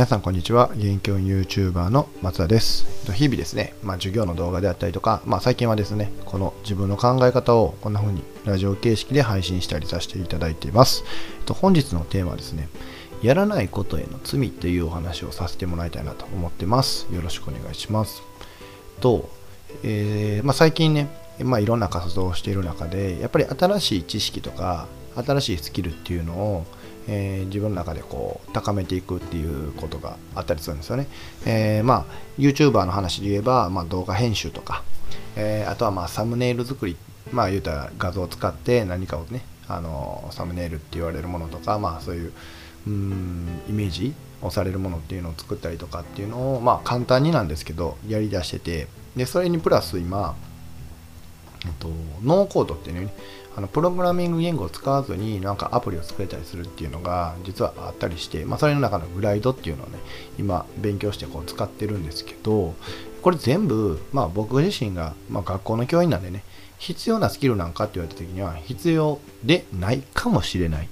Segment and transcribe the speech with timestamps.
[0.00, 0.70] 皆さんこんにちは。
[0.78, 2.86] 現教 YouTuber の松田です。
[3.12, 11.04] 日々ですね、まあ、授業の動画であったりとか、まあ、最近はですね、この自分の考え方をこんな風にラジオ形式で配信したりさせていただいています。
[11.50, 12.70] 本日のテーマはですね、
[13.22, 17.06] やらないことへの罪というお話をさせてもらいたいなと思ってます。
[17.12, 18.22] よろしくお願いします。
[19.02, 19.28] と、
[19.82, 21.08] えー、まあ、最近ね、
[21.42, 26.66] まあ、いろんな活動をしている中で、やっぱり新しい知識とか、新しいスキルっていうのを
[27.12, 31.08] えー、自分の中でこう高めていくっていうことがあったりするんですよね。
[31.44, 34.84] えー、まあ YouTuber の話で言えば、まあ、動画編集とか、
[35.34, 36.96] えー、あとはまあサムネイル作り
[37.32, 42.32] まあ言うたら画像を使って何かをねあのサムネイルって言われるものとかまあそういう
[42.86, 50.36] うんイメージをされるものっていうのを作ったりとかっていうのをまあ簡単になんですけどやりだしててでそれにプラス今、
[51.78, 51.88] と、
[52.22, 53.12] ノーコードっていうね
[53.56, 59.98] あのプログラミング言語を使わずになんかアプリを作れたりするっていうのが実はあったりして、まあ、それの中のグライドっていうのをね
[60.38, 62.74] 今勉強してこう使ってるんですけど
[63.22, 66.44] これ全部、まあ、僕自身が、まあ、学校の教員なんでね
[66.78, 70.88] 必要なスキルなんかって言われた時には必要でないかもしれない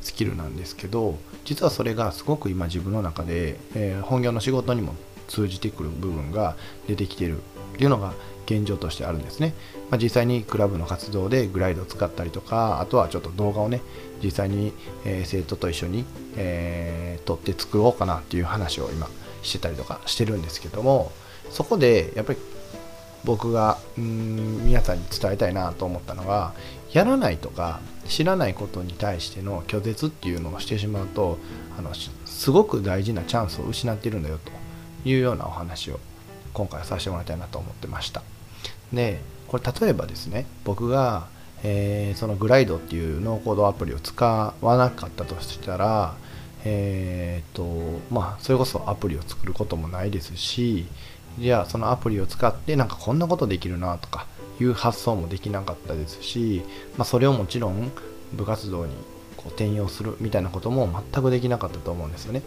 [0.00, 4.94] スキルなんですけど実はそれがすごく今自分の中で、えー、本業の仕事にも
[5.28, 6.56] 通じてくる部分が
[6.88, 7.38] 出てきてる
[7.74, 8.12] っていうのが
[8.46, 9.54] 現状としてあるんですね、
[9.90, 13.82] まあ、実際にクラブの活動でグライドを使ったりとかあとはちょっと動画をね
[14.22, 14.72] 実際に、
[15.04, 16.04] えー、生徒と一緒に、
[16.36, 19.08] えー、撮って作ろうかなっていう話を今
[19.42, 21.12] してたりとかしてるんですけども
[21.50, 22.38] そこでやっぱり
[23.24, 26.54] 僕がうん皆さんに伝えたいなと思ったのが
[26.92, 31.38] やらないとか知らないことに対しての拒絶っていうのをしてしまうと
[31.78, 31.92] あの
[32.24, 34.52] すごく大事なチャンスを失ってるんだよと
[35.08, 36.00] いうようなお話を
[36.58, 38.22] 今回させてもらいたいなと思ってました。
[38.92, 41.28] でこれ例えばですね僕が、
[41.62, 46.16] えー、そのグライドっていうノーコードアプリを使わなかったとしたら
[46.64, 47.64] えっ、と
[48.10, 50.86] まあそれこそアプリを作ることもないですし
[51.38, 54.26] じゃあそのアプリを使ってなんかこんなことできるなとか
[54.60, 56.62] いう発想もできなかったですし、
[56.96, 57.92] まあ、それをもちろん
[58.32, 58.92] 部活動に
[59.36, 62.42] こう転用するみたいなことも全くできなかったと思うんですよね。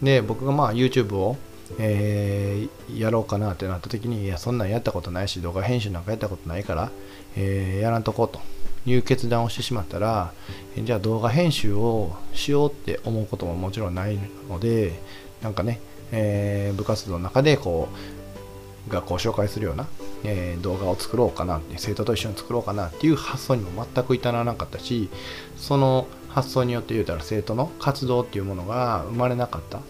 [0.00, 1.36] で僕がまあ YouTube を
[1.78, 6.90] えー、やろうかなってなった時にいやそんなんやったことないし動画編集なんかやったことないから、
[7.36, 8.40] えー、やらんとこうと
[8.88, 10.32] いう決断をしてしまったら
[10.78, 14.18] じゃあ動画編集をしようって思うことももちろんない
[14.48, 15.00] ので
[15.42, 15.80] なんかね、
[16.12, 19.88] えー、部活動の中でこう学校を紹介するような、
[20.22, 25.08] え、動画を作ろうかなって生徒と一緒に作ろうかなっていう発想にも全く至らなかったし
[25.56, 29.80] その発想によって言うたら生徒の活動っていうものが生まれなかった。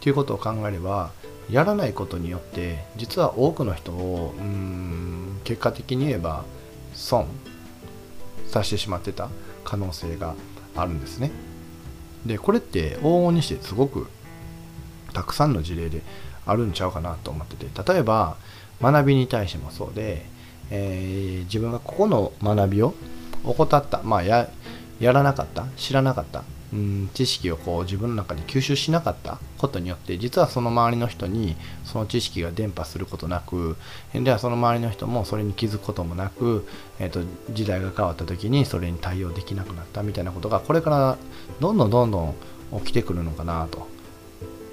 [0.00, 1.12] っていうことを考えれば
[1.50, 6.44] やらないことによって実は多くの人をうん結果的に言えば
[6.94, 7.26] 損
[8.48, 9.28] させてしまってた
[9.62, 10.34] 可能性が
[10.74, 11.30] あるんですね。
[12.24, 14.06] でこれって往々にしてすごく
[15.12, 16.02] たくさんの事例で
[16.46, 18.36] あるんちゃうかなと思ってて例えば
[18.80, 20.24] 学びに対してもそうで、
[20.70, 22.94] えー、自分がここの学びを
[23.44, 24.48] 怠ったまあや
[24.98, 33.76] やらなかった知らなかったうん知識をこう自分の中で吸収しなかったことによって実はその周りの人にその知識が伝播することなく
[34.14, 36.66] ではその周りの人もそれに気づくこともなく、
[37.00, 37.20] えーと、
[37.52, 41.18] 時代が変わった時にそれに対応できなくなったみたいなことがこれから
[41.60, 42.34] どんどんどんどん
[42.78, 43.88] 起きてくるのかなと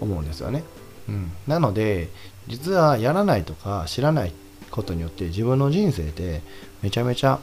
[0.00, 0.64] 思うんですよね。
[1.08, 2.10] うん、なので
[2.48, 4.32] 実はやらないとか知らない
[4.70, 6.42] ことによって自分の人生で
[6.82, 7.40] めちゃめちゃ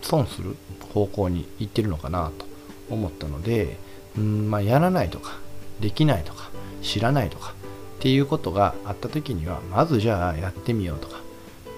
[0.00, 0.56] 損する
[0.94, 2.51] 方向に行ってるのかなと
[2.92, 3.76] 思ったので
[4.16, 5.38] うんまあやらないとか
[5.80, 6.50] できないとか
[6.82, 7.54] 知らないとか
[7.98, 11.20] っていうことがあった時にはまずじゃあやってみようとか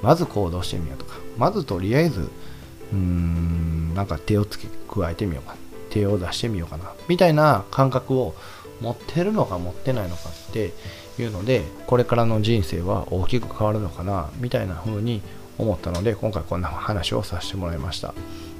[0.03, 2.31] まず行動してみようとかまずとりあえず
[2.93, 5.57] うんなんか手をつけ加えてみようか
[5.91, 8.35] 手を出してみようかなみたいな感覚を
[8.81, 10.73] 持ってるのか持ってないのかって
[11.19, 15.23] いうのでこれからの人生は大きく変わるのかなみたいな風に
[15.59, 18.13] 思ったので今回こんな話をさせてもらいました。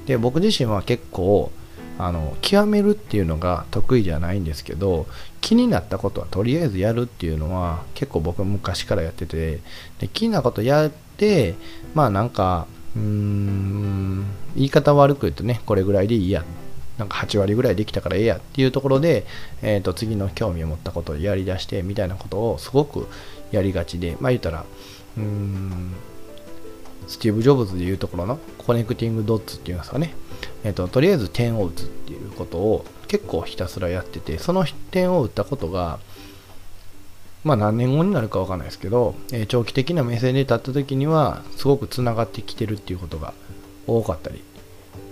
[0.05, 1.51] で僕自身は結構
[1.97, 5.07] あの極めるっていうのが得意じゃないんですけど
[5.41, 9.59] 気になったことはとりあえずやるっていうのは結構僕昔からやってて
[9.99, 11.55] で気になことやって
[11.93, 14.25] まあなんかうーん
[14.55, 16.43] 言い方悪く言うとねこれぐらいでいいや
[16.97, 19.25] なんか8割ぐらいできたからええやっていうところで、
[19.61, 23.07] えー、と次の興味を持ったことをやりだしてみたいなことをすごく
[23.51, 24.65] やりがちでまあ言ったら
[25.17, 25.91] うーん
[27.07, 30.13] スティーブ・ジョブズでいうところのコネクティング・ドッツっていうんですかね。
[30.63, 35.99] えーと、とりあえず点を打つっていうことを結構ひたすらやっててその点を打ったことが
[37.43, 43.33] まあ何年後になるか分かんないですけど、えー、長期的な目線で立った時にはすごくつながってきてるっていうことが
[43.85, 44.43] 多かったり、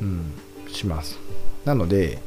[0.01, 0.33] うん、
[0.67, 1.19] します。
[1.65, 2.19] なので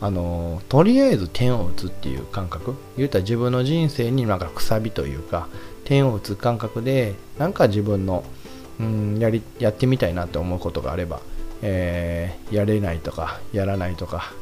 [0.00, 5.46] あのとりあえず点を打つっていう感覚言うたら自分の人生になんかくさびというか
[5.84, 8.24] 点を打つ感覚でなんか自分の
[8.80, 11.20] うんやりやってみたいなって思うことがあれば、
[11.62, 14.32] えー、やれないとかやらないとか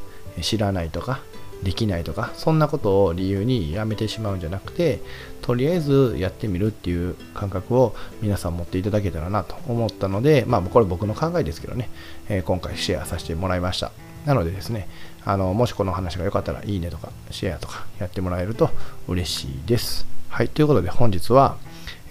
[0.41, 1.21] 知らないとか
[1.62, 5.00] できないとかそんなことを理由にやめてしまうんじゃなくて
[5.43, 11.91] とりあえずやってみるっていう感覚を皆さん持っていただけたらなと思ったのでまあこれ僕の考えですけどね、
[12.29, 13.93] えー、今回シェアさせてもらいました。
[14.27, 14.87] なのでですね
[15.25, 18.71] あのもしこの話が良かったらいいねとかシェアとかやってもらえると
[19.09, 20.06] 嬉しいです。
[20.29, 21.56] はいということで本日は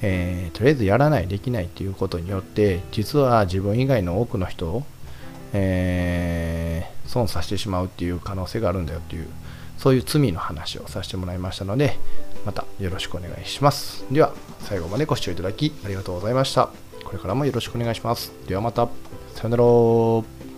[0.02, 4.84] えー、とりあえずやらない、できないっていうことによって、実は自分以外の多くの人を、
[5.54, 9.28] えー、損させてしまうっていう可能性があるんだよっていう、
[9.78, 11.98] そういう罪の話をさせてもらいましたので、
[12.46, 14.06] またよろしくお願いします。
[14.12, 16.70] では、最後までご視聴いただきありがとうございました。
[17.04, 18.32] これからもよろしくお願いします。
[18.48, 18.88] ではまた。
[19.36, 20.49] さよなら。